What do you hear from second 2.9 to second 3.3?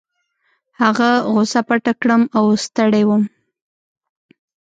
وم.